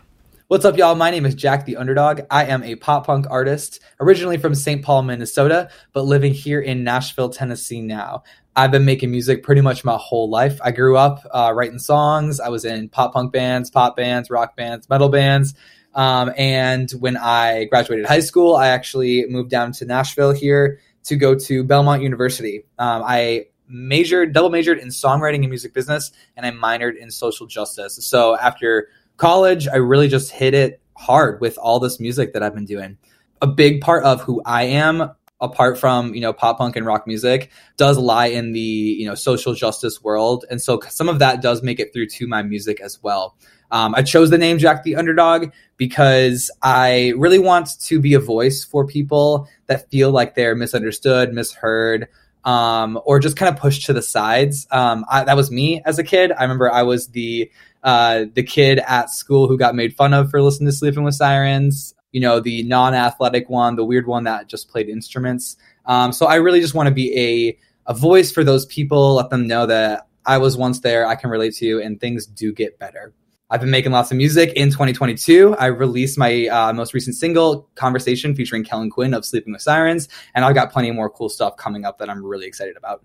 [0.48, 0.94] What's up, y'all?
[0.94, 2.20] My name is Jack the Underdog.
[2.30, 4.80] I am a pop punk artist, originally from St.
[4.80, 8.22] Paul, Minnesota, but living here in Nashville, Tennessee now.
[8.54, 10.60] I've been making music pretty much my whole life.
[10.62, 12.38] I grew up uh, writing songs.
[12.38, 15.54] I was in pop punk bands, pop bands, rock bands, metal bands.
[15.96, 21.16] Um, and when I graduated high school, I actually moved down to Nashville here to
[21.16, 22.66] go to Belmont University.
[22.78, 27.48] Um, I majored, double majored in songwriting and music business, and I minored in social
[27.48, 27.98] justice.
[28.06, 32.54] So after college, I really just hit it hard with all this music that I've
[32.54, 32.98] been doing.
[33.42, 37.06] A big part of who I am, apart from you know pop punk and rock
[37.06, 41.42] music, does lie in the you know social justice world, and so some of that
[41.42, 43.36] does make it through to my music as well.
[43.70, 48.20] Um, I chose the name Jack the Underdog because I really want to be a
[48.20, 52.08] voice for people that feel like they're misunderstood, misheard,
[52.46, 54.66] um, or just kind of pushed to the sides.
[54.70, 56.32] Um, I, that was me as a kid.
[56.32, 57.50] I remember I was the
[57.82, 61.14] uh, the kid at school who got made fun of for listening to Sleeping with
[61.14, 61.94] Sirens.
[62.12, 65.56] You know, the non-athletic one, the weird one that just played instruments.
[65.84, 67.58] Um, so I really just want to be a
[67.90, 69.14] a voice for those people.
[69.16, 71.06] Let them know that I was once there.
[71.06, 73.12] I can relate to, you, and things do get better.
[73.48, 74.52] I've been making lots of music.
[74.54, 79.52] In 2022, I released my uh, most recent single, Conversation, featuring Kellin Quinn of Sleeping
[79.52, 80.08] with Sirens.
[80.34, 83.04] And I've got plenty more cool stuff coming up that I'm really excited about.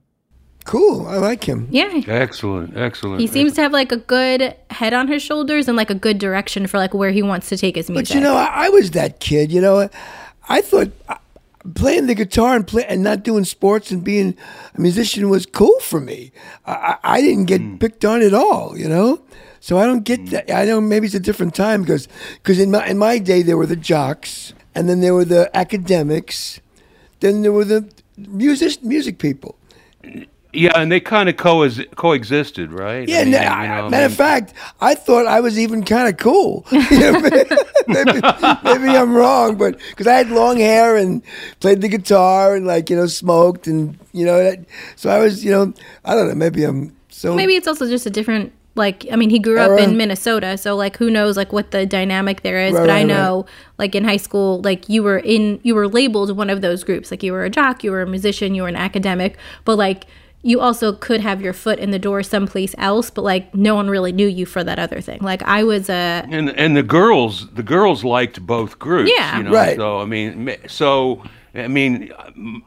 [0.65, 1.07] Cool.
[1.07, 1.67] I like him.
[1.71, 2.01] Yeah.
[2.07, 3.19] Excellent, excellent.
[3.21, 6.17] He seems to have like a good head on his shoulders and like a good
[6.17, 8.09] direction for like where he wants to take his music.
[8.09, 9.51] But you know, I, I was that kid.
[9.51, 9.89] You know,
[10.49, 11.17] I thought uh,
[11.75, 14.35] playing the guitar and play and not doing sports and being
[14.75, 16.31] a musician was cool for me.
[16.65, 18.77] I, I I didn't get picked on at all.
[18.77, 19.21] You know,
[19.61, 20.25] so I don't get hmm.
[20.25, 20.51] that.
[20.51, 23.55] I know maybe it's a different time because because in my in my day there
[23.55, 26.59] were the jocks and then there were the academics,
[27.19, 29.55] then there were the music music people.
[30.51, 33.07] yeah, and they kind of coex- coexisted, right?
[33.07, 35.59] Yeah, I mean, no, you I- know, I matter of fact, I thought I was
[35.59, 36.65] even kind of cool.
[37.87, 38.21] Maybe,
[38.63, 41.23] maybe I'm wrong, but because I had long hair and
[41.59, 45.43] played the guitar and like you know smoked and you know that, so I was
[45.43, 45.73] you know
[46.05, 49.29] I don't know maybe I'm so maybe it's also just a different like I mean
[49.29, 49.83] he grew up Era.
[49.83, 52.99] in Minnesota so like who knows like what the dynamic there is Right, but I
[52.99, 53.45] right, know
[53.77, 57.11] like in high school like you were in you were labeled one of those groups
[57.11, 60.05] like you were a jock you were a musician you were an academic but like
[60.43, 63.89] you also could have your foot in the door someplace else but like no one
[63.89, 67.49] really knew you for that other thing like I was a and and the girls
[67.51, 69.37] the girls liked both groups Yeah.
[69.37, 69.75] you know Right.
[69.75, 71.21] so i mean so
[71.53, 72.11] i mean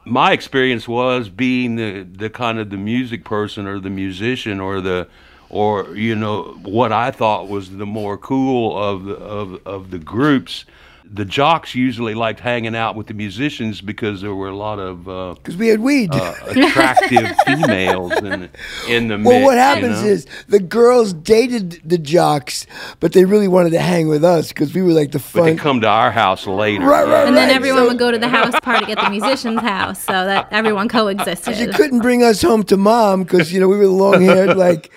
[0.05, 4.81] my experience was being the the kind of the music person or the musician or
[4.83, 5.09] the
[5.55, 9.99] or you know what i thought was the more cool of the of of the
[9.99, 10.65] groups
[11.07, 15.07] the jocks usually liked hanging out with the musicians because there were a lot of
[15.09, 16.09] uh, because we had weed.
[16.13, 18.49] uh, attractive females in
[18.89, 20.09] in the well, mix, what you happens know?
[20.09, 22.67] is the girls dated the jocks,
[23.01, 25.43] but they really wanted to hang with us because we were like the fun.
[25.43, 25.59] but they fun.
[25.63, 28.29] come to our house later Right, right, and then everyone So- would go to the
[28.29, 32.63] house party at the musician's house so that everyone She coexisted couldn't bring us home
[32.65, 34.91] to mom because you know we were long haired like,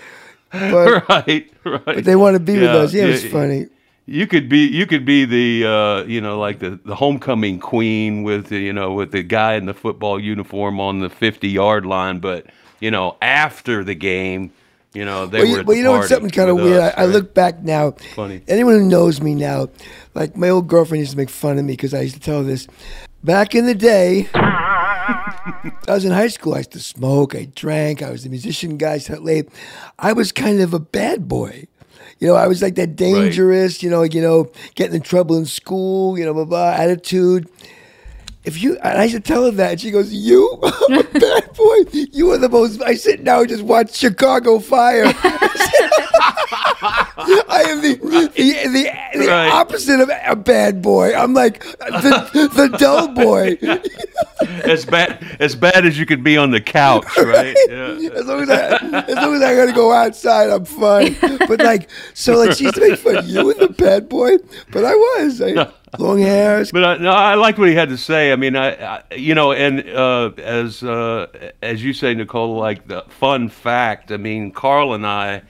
[0.72, 2.94] but, right right but they want to be with us.
[2.94, 3.68] Yeah, it was funny.
[4.10, 8.24] You could be you could be the uh, you know like the, the homecoming queen
[8.24, 11.86] with the, you know with the guy in the football uniform on the fifty yard
[11.86, 12.46] line, but
[12.80, 14.52] you know after the game,
[14.94, 15.54] you know they Well, were.
[15.56, 16.82] you, at well, the you know what's party something kind of weird?
[16.82, 17.92] us, I, I look back now.
[18.16, 18.42] Funny.
[18.48, 19.68] Anyone who knows me now,
[20.16, 22.38] like my old girlfriend used to make fun of me because I used to tell
[22.38, 22.66] her this.
[23.26, 24.30] Back in the day,
[25.08, 26.54] I was in high school.
[26.54, 27.36] I used to smoke.
[27.36, 28.02] I drank.
[28.02, 28.98] I was a musician guy.
[28.98, 29.50] Sat late.
[30.00, 31.68] I was kind of a bad boy.
[32.20, 33.82] You know, I was like that dangerous.
[33.84, 36.18] You know, you know, getting in trouble in school.
[36.18, 37.50] You know, blah blah attitude.
[38.44, 41.04] If you, and I used to tell her that, and she goes, "You, I'm a
[41.04, 41.78] bad boy.
[41.92, 45.06] You are the most." I sit now and just watch Chicago Fire.
[47.50, 49.50] I am the the the, the Right.
[49.52, 51.14] opposite of a bad boy.
[51.16, 53.58] I'm like the, the dull boy.
[54.64, 57.56] as bad as bad as you could be on the couch, right?
[57.68, 58.10] Yeah.
[58.16, 58.76] As long as I,
[59.08, 61.16] as long as I gotta go outside, I'm fine.
[61.48, 64.38] But like, so like, she used to make fun of you with the bad boy,
[64.72, 66.72] but I was I, long hairs.
[66.72, 68.32] But I, no, I liked what he had to say.
[68.32, 71.28] I mean, I, I you know, and uh, as uh,
[71.62, 74.12] as you say, Nicole, like the fun fact.
[74.12, 75.42] I mean, Carl and I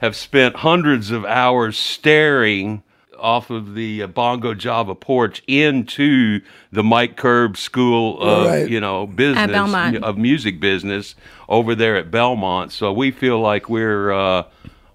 [0.00, 2.82] have spent hundreds of hours staring
[3.18, 6.40] off of the uh, Bongo Java porch into
[6.72, 8.68] the Mike Curb School of Right.
[8.68, 10.02] you know business Belmont.
[10.02, 11.14] of music business
[11.48, 12.72] over there at Belmont.
[12.72, 14.44] So we feel like we're uh,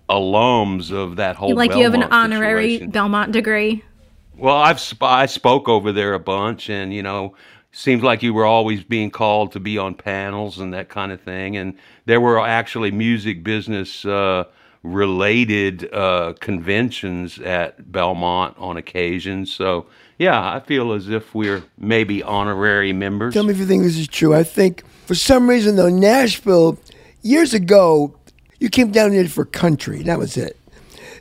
[0.09, 1.49] alums of that whole.
[1.49, 1.57] Thing.
[1.57, 2.91] Like you have an honorary situation.
[2.91, 3.83] Belmont degree.
[4.37, 7.35] Well, I've sp- I spoke over there a bunch, and you know,
[7.71, 11.21] seems like you were always being called to be on panels and that kind of
[11.21, 11.55] thing.
[11.57, 14.45] And there were actually music business uh,
[14.85, 19.45] related uh, conventions at Belmont on occasion.
[19.45, 19.87] So
[20.19, 23.33] yeah, I feel as if we're maybe honorary members.
[23.33, 24.33] Tell me if you think this is true.
[24.33, 26.77] I think for some reason though, Nashville
[27.21, 28.15] years ago,
[28.59, 30.03] you came down here for country.
[30.03, 30.57] That was it.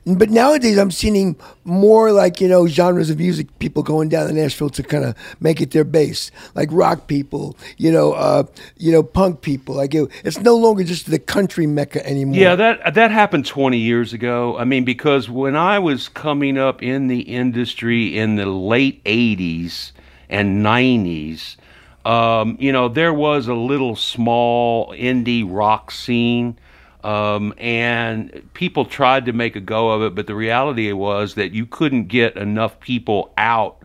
[0.07, 4.35] But nowadays, I'm seeing more like you know genres of music people going down to
[4.35, 8.45] Nashville to kind of make it their base, like rock people, you know, uh,
[8.77, 9.77] you know, punk people.
[9.77, 12.37] Like it, it's no longer just the country mecca anymore.
[12.37, 14.59] Yeah, that that happened 20 years ago.
[14.59, 19.93] I mean, because when I was coming up in the industry in the late 80s
[20.29, 21.57] and 90s,
[22.05, 26.59] um, you know, there was a little small indie rock scene.
[27.05, 31.53] Um, and people tried to make a go of it, but the reality was that
[31.53, 33.77] you couldn't get enough people out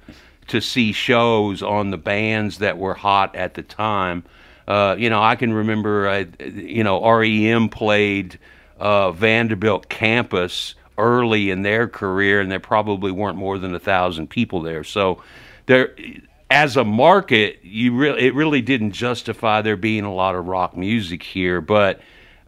[0.48, 4.24] to see shows on the bands that were hot at the time.
[4.70, 8.40] Uh, you know, I can remember, uh, you know, REM played
[8.80, 14.30] uh, Vanderbilt campus early in their career, and there probably weren't more than a thousand
[14.30, 14.86] people there.
[14.86, 15.22] So,
[15.66, 15.94] there,
[16.50, 20.78] as a market, you really it really didn't justify there being a lot of rock
[20.78, 22.00] music here, but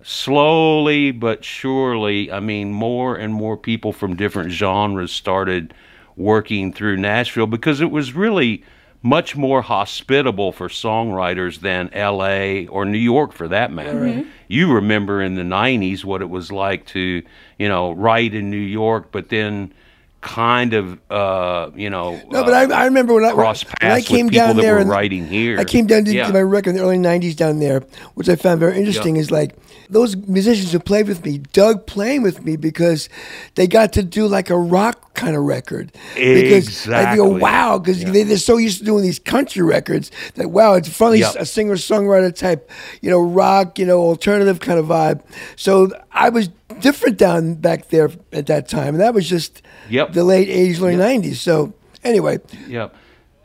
[0.03, 5.73] slowly but surely, I mean, more and more people from different genres started
[6.15, 8.63] working through Nashville because it was really
[9.03, 14.23] much more hospitable for songwriters than LA or New York for that matter.
[14.47, 17.23] You remember in the 90s what it was like to,
[17.57, 19.73] you know, write in New York, but then
[20.21, 24.01] kind of, uh, you know, No, but I, I remember when I, cross when I
[24.01, 25.59] came with down there and writing here.
[25.59, 26.29] I came down to Yeah.
[26.31, 27.81] my record in the early '90s down there,
[28.13, 29.15] which I found very interesting.
[29.15, 29.55] Is like
[29.91, 33.09] those musicians who played with me dug playing with me because
[33.55, 35.91] they got to do like a rock kind of record.
[36.15, 37.41] Because I go, Exactly.
[37.41, 41.19] wow, because they, they're so used to doing these country records that wow, it's finally
[41.19, 41.35] Yep.
[41.37, 42.71] a singer songwriter type,
[43.01, 45.21] you know, rock, you know, alternative kind of vibe.
[45.57, 46.47] So I was
[46.79, 50.13] different down back there at that time, and that was just Yep.
[50.13, 51.35] the late '80s, early '90s.
[51.35, 51.73] So
[52.03, 52.39] anyway.
[52.67, 52.95] Yep.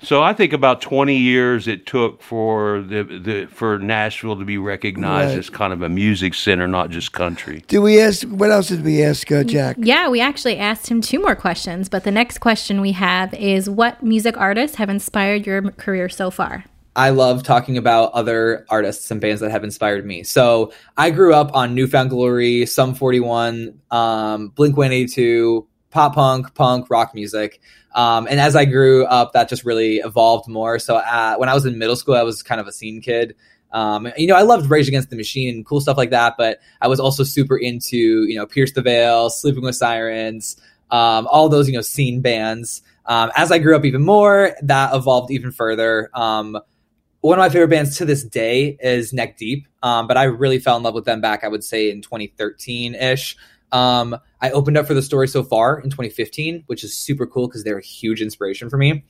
[0.02, 4.58] So I think about 20 years it took for the, the for Nashville to be
[4.58, 5.38] recognized Right.
[5.38, 7.64] as kind of a music center, not just country.
[7.66, 8.26] Did we ask?
[8.28, 9.76] What else did we ask, uh, Jack?
[9.80, 13.70] Yeah, we actually asked him two more questions, but the next question we have is
[13.70, 16.64] what music artists have inspired your career so far?
[16.94, 20.22] I love talking about other artists and bands that have inspired me.
[20.22, 25.66] So I grew up on New Found Glory, Sum 41, um, Blink 182,
[25.96, 27.58] pop punk, punk, rock music.
[27.94, 30.78] Um, and as I grew up, that just really evolved more.
[30.78, 33.34] So uh, when I was in middle school, I was kind of a scene kid.
[33.72, 36.60] Um, you know, I loved Rage Against the Machine and cool stuff like that, but
[36.82, 41.48] I was also super into, you know, Pierce the Veil, Sleeping with Sirens, um, all
[41.48, 42.82] those, you know, scene bands.
[43.06, 46.10] Um, as I grew up even more, that evolved even further.
[46.12, 46.58] Um,
[47.22, 50.58] one of my favorite bands to this day is Neck Deep, um, but I really
[50.58, 53.36] fell in love with them back, I would say, in 2013 ish.
[53.72, 57.48] Um, I opened up for the story so far in 2015, which is super cool
[57.48, 59.04] because they're a huge inspiration for me.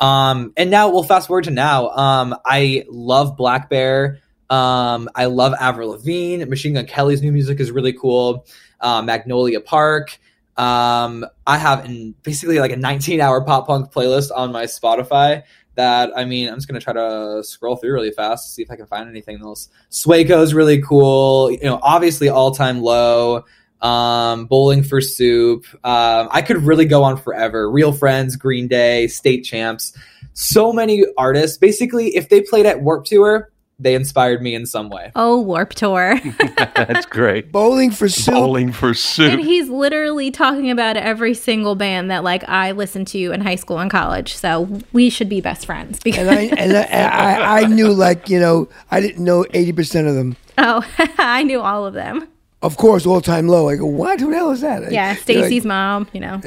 [0.00, 1.90] Um, and now we'll fast forward to now.
[1.90, 4.18] Um, I love blackbear.
[4.50, 6.44] Um, I love Avril Lavigne.
[6.44, 8.46] Machine Gun Kelly's new music is really cool.
[8.80, 10.18] Uh, Magnolia Park.
[10.56, 15.44] Um, I have an, basically like a 19 hour pop punk playlist on my Spotify
[15.74, 18.76] that I mean, I'm just gonna try to scroll through really fast, see if I
[18.76, 19.68] can find anything else.
[19.88, 21.50] Sueco's really cool.
[21.50, 23.44] You know, obviously all time low.
[23.82, 25.66] Um, Bowling for Soup.
[25.84, 27.70] Um, I could really go on forever.
[27.70, 29.96] Real Friends, Green Day, State Champs.
[30.34, 31.58] So many artists.
[31.58, 33.52] Basically, if they played at Warped Tour,
[33.82, 35.10] they inspired me in some way.
[35.16, 36.18] Oh, Warped Tour.
[36.56, 37.50] That's great.
[37.50, 38.34] Bowling for soup.
[38.34, 39.32] Bowling for Soup.
[39.32, 43.56] and he's literally talking about every single band that like I listened to in high
[43.56, 44.36] school and college.
[44.36, 48.28] So we should be best friends because and I and I, I, I knew like
[48.28, 50.36] you know I didn't know eighty percent of them.
[50.58, 50.86] oh,
[51.18, 52.28] I knew all of them.
[52.62, 53.68] Of course, all time low.
[53.68, 54.20] I go, what?
[54.20, 54.90] Who the hell is that?
[54.92, 56.08] Yeah, Stacy's like- mom.
[56.12, 56.40] You know.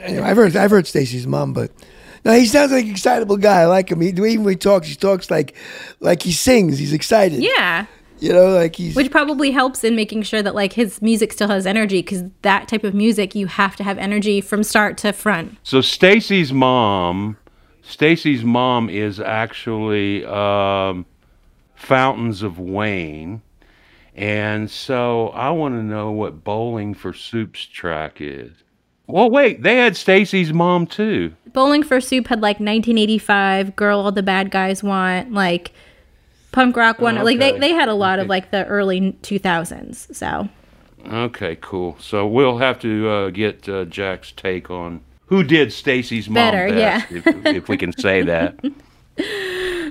[0.00, 1.70] Anyway, I've heard I've heard Stacy's mom, but
[2.24, 3.60] no, he sounds like an excitable guy.
[3.62, 4.00] I like him.
[4.00, 5.54] He, even when he talks, he talks like
[6.00, 6.78] like he sings.
[6.78, 7.42] He's excited.
[7.42, 7.86] Yeah.
[8.20, 11.48] you know, like he's Which probably helps in making sure that like his music still
[11.48, 15.12] has energy because that type of music you have to have energy from start to
[15.12, 15.58] front.
[15.62, 17.36] So Stacy's mom,
[17.82, 21.04] Stacy's mom is actually um,
[21.74, 23.42] Fountains of Wayne,
[24.14, 28.52] and so I want to know what Bowling for Soup's track is.
[29.06, 31.34] Well, wait, they had Stacy's mom too.
[31.52, 35.72] Bowling for Soup had like 1985, Girl All the Bad Guys Want, like
[36.52, 37.16] punk rock one.
[37.16, 40.14] Like they, they had a lot of like the early 2000s.
[40.14, 40.48] So
[41.06, 41.96] Okay, cool.
[41.98, 46.68] So we'll have to uh, get uh, Jack's take on who did Stacy's mom Better,
[46.68, 48.58] best, if, if we can say that.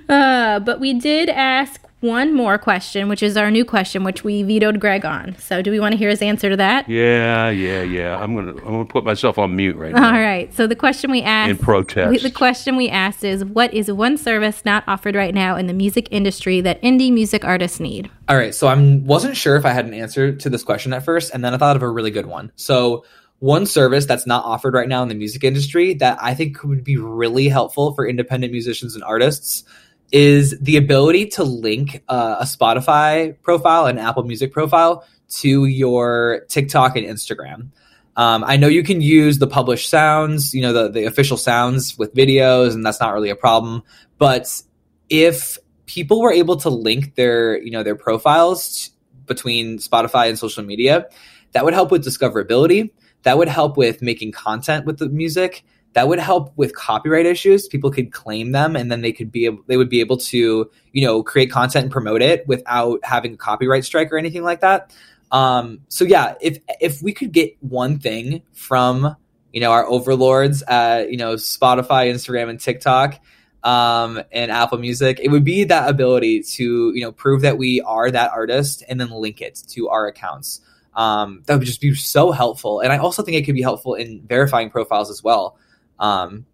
[0.09, 4.41] Uh, but we did ask one more question, which is our new question, which we
[4.43, 5.35] vetoed Greg on.
[5.37, 6.89] So, do we want to hear his answer to that?
[6.89, 8.17] Yeah, yeah, yeah.
[8.17, 10.07] I'm gonna I'm gonna put myself on mute right now.
[10.07, 10.53] All right.
[10.53, 12.09] So, the question we asked In protest.
[12.09, 15.67] we- the question we asked is what is one service not offered right now in
[15.67, 18.09] the music industry that indie music artists need?
[18.27, 21.05] All right, so I wasn't sure if I had an answer to this question at
[21.05, 22.51] first, and then I thought of a really good one.
[22.55, 23.05] So,
[23.39, 26.83] one service that's not offered right now in the music industry that I think would
[26.83, 29.63] be really helpful for independent musicians and artists
[30.11, 36.45] is the ability to link uh, a Spotify profile and Apple Music profile to your
[36.49, 37.69] TikTok and Instagram.
[38.17, 41.97] Um, I know you can use the published sounds, you know, the, the official sounds
[41.97, 43.83] with videos, and that's not really a problem.
[44.17, 44.61] But
[45.09, 48.93] if people were able to link their, you know, their profiles t-
[49.25, 51.07] between Spotify and social media,
[51.53, 52.91] that would help with discoverability.
[53.23, 55.63] That would help with making content with the music.
[55.93, 57.67] That would help with copyright issues.
[57.67, 61.05] People could claim them, and then they could be they would be able to, you
[61.05, 64.93] know, create content and promote it without having a copyright strike or anything like that.
[65.31, 69.15] Um, so yeah, if if we could get one thing from
[69.53, 73.19] you know our overlords at you know Spotify, Instagram, and TikTok,
[73.63, 77.81] um, and Apple Music, it would be that ability to you know prove that we
[77.81, 80.61] are that artist and then link it to our accounts.
[80.93, 83.93] Um, that would just be so helpful, and I also think it could be helpful
[83.93, 85.57] in verifying profiles as well.
[86.01, 86.45] Um,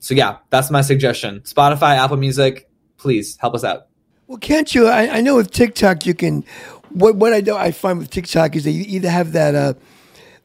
[0.00, 1.40] so yeah, that's my suggestion.
[1.40, 3.86] Spotify, Apple Music, please help us out.
[4.26, 4.88] Well, can't you?
[4.88, 6.44] I, I know with TikTok you can.
[6.90, 9.74] What what I do I find with TikTok is they either have that uh,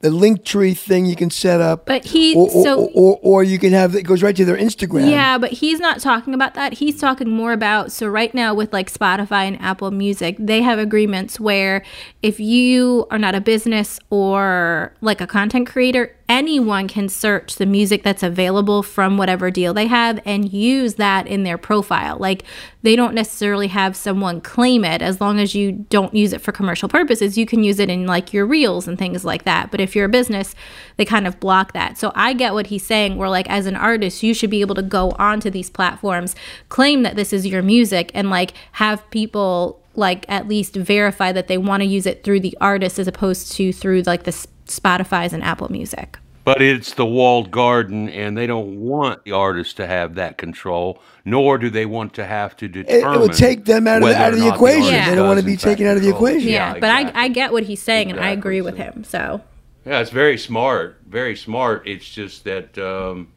[0.02, 3.44] the link tree thing you can set up, But he- or or, so- or, or
[3.44, 5.10] you can have it goes right to their Instagram.
[5.10, 6.74] Yeah, but he's not talking about that.
[6.74, 10.78] He's talking more about so right now with like Spotify and Apple Music, they have
[10.80, 11.84] agreements where
[12.22, 17.66] if you are not a business or like a content creator, anyone can search the
[17.66, 22.16] music that's available from whatever deal they have and use that in their profile.
[22.18, 22.44] Like
[22.84, 26.54] they don't necessarily have someone claim it as long as you don't use it for
[26.54, 27.38] commercial purposes.
[27.38, 29.72] You can use it in like your reels and things like that.
[29.72, 30.56] But if you're a business,
[30.96, 31.98] they kind of block that.
[31.98, 33.18] So I get what he's saying.
[33.18, 36.34] Where like as an artist, you should be able to go onto these platforms,
[36.70, 41.50] claim that this is your music, and like have people like at least verify that
[41.50, 45.34] they want to use it through the artist as opposed to through like the Spotify's
[45.34, 46.18] and Apple Music.
[46.44, 51.00] But it's the walled garden, and they don't want the artist to have that control,
[51.24, 53.16] nor do they want to have to determine.
[53.16, 54.86] it will take them out of the, out of the equation.
[54.86, 55.10] artist Yeah.
[55.12, 56.50] They don't want to be in fact, taken out of the equation.
[56.50, 57.22] Yeah, Yeah, but I, exactly.
[57.22, 59.04] I get what he's saying and I agree with him.
[59.04, 59.42] So
[59.86, 60.98] Yeah, it's very smart.
[61.08, 61.88] Very smart.
[61.88, 63.28] It's just that um,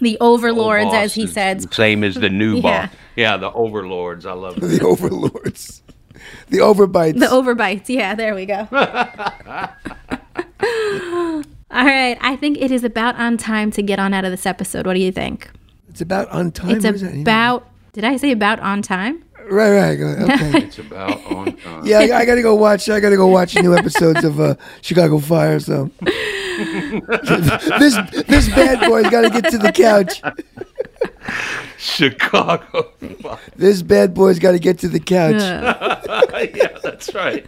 [0.00, 2.86] the overlords, boss as he is said, same as the new Yeah.
[2.86, 2.96] boss.
[3.14, 4.26] Yeah, the overlords.
[4.26, 4.60] I love it.
[4.62, 5.82] The overlords,
[6.48, 7.20] the overbites.
[7.20, 7.88] The overbites.
[7.88, 8.66] Yeah, there we go.
[11.70, 12.16] All right.
[12.20, 14.86] I think it is about on time to get on out of this episode.
[14.86, 15.50] What do you think?
[15.88, 16.70] it's about on time.
[16.76, 17.14] It's What is that?
[17.14, 17.68] about.
[17.92, 19.24] Did I say about on time?
[19.50, 19.98] right, right.
[20.00, 20.58] Okay.
[20.64, 21.84] It's about on time.
[21.86, 22.88] yeah, I, I gotta go watch.
[22.88, 25.58] I gotta go watch new episodes of uh, Chicago Fire.
[25.58, 27.96] So this
[28.26, 30.22] this bad boy's got to get to the couch.
[31.78, 32.92] Chicago.
[33.56, 35.34] This bad boy's got to get to the couch.
[36.54, 37.44] yeah, that's right.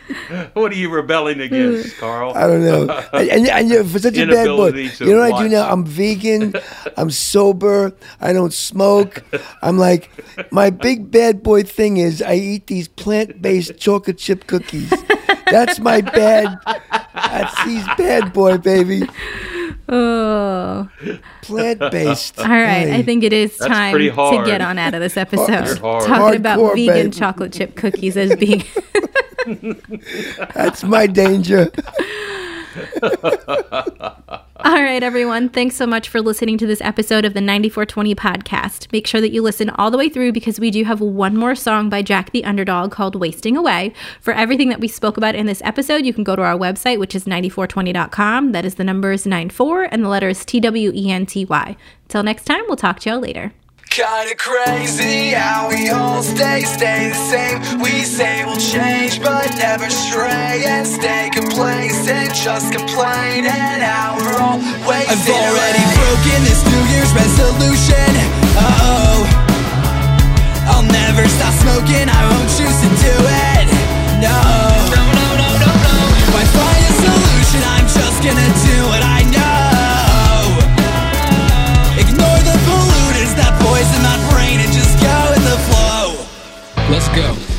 [0.54, 2.32] What are you rebelling against, Carl?
[2.34, 2.88] I don't know.
[3.12, 5.48] And, and, and you know, for such a bad boy, you know what I do
[5.48, 5.70] now?
[5.70, 6.54] I'm vegan.
[6.96, 7.92] I'm sober.
[8.20, 9.22] I don't smoke.
[9.62, 10.10] I'm like,
[10.50, 14.92] my big bad boy thing is I eat these plant based chocolate chip cookies.
[15.50, 16.58] That's my bad.
[17.14, 19.06] That's he's bad boy, baby.
[19.92, 20.88] Oh.
[21.42, 22.38] Plant based.
[22.38, 22.90] All right.
[22.90, 25.78] I think it is That's time to get on out of this episode.
[25.78, 26.06] hard.
[26.06, 27.10] Talking about vegan baby.
[27.10, 28.62] chocolate chip cookies as being.
[30.54, 31.70] that's my danger.
[34.62, 35.48] All right, everyone.
[35.48, 38.92] Thanks so much for listening to this episode of the 9420 podcast.
[38.92, 41.54] Make sure that you listen all the way through because we do have one more
[41.54, 43.94] song by Jack the Underdog called Wasting Away.
[44.20, 46.98] For everything that we spoke about in this episode, you can go to our website,
[46.98, 48.52] which is 94twenty.com.
[48.52, 51.76] That is the numbers 94 and the letters T W E N T Y.
[52.08, 53.52] Till next time, we'll talk to y'all later.
[53.90, 57.80] Kinda crazy how we all stay, stay the same.
[57.80, 62.32] We say we'll change, but never stray and stay complacent.
[62.32, 64.09] Just complain and how
[64.40, 65.36] we're all wasting.
[65.36, 68.08] I've already broken this New Year's resolution.
[68.56, 69.28] Oh,
[70.72, 72.08] I'll never stop smoking.
[72.08, 73.66] I won't choose to do it.
[74.24, 74.32] No,
[74.96, 75.96] no, no, no, no, no.
[76.24, 80.56] If I find a solution, I'm just gonna do what I know.
[82.00, 86.16] Ignore the pollutants that poison my brain and just go with the flow.
[86.88, 87.49] Let's go.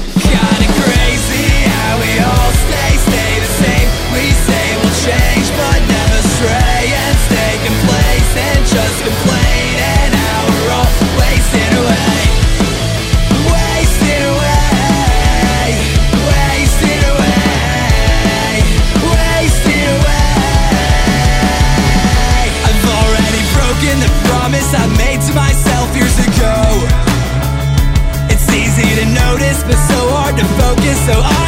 [31.11, 31.40] So I'm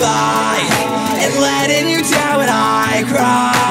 [0.00, 0.66] high
[1.22, 3.63] and letting you down when I cry.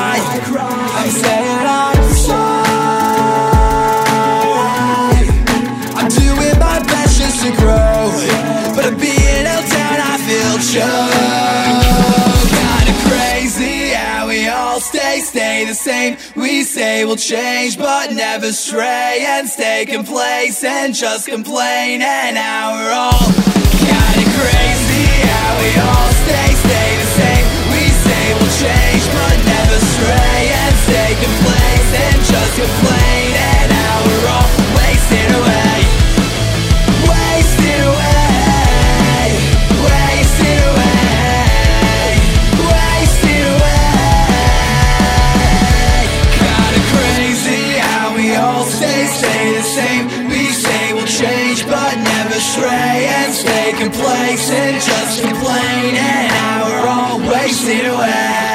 [15.73, 16.17] The same.
[16.35, 20.93] We say we'll change, but never stray and stay complacent.
[20.95, 23.25] Just complain and now we're all
[23.81, 27.45] kinda crazy how we all stay, stay the same.
[27.73, 32.17] We say we'll change, but never stray and stay complacent.
[32.33, 34.62] Just complain and now we're all
[53.83, 54.81] complacent.
[54.81, 58.52] Just complain and now we're all wasting away.